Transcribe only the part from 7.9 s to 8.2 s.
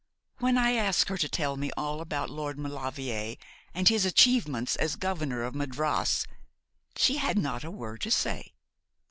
to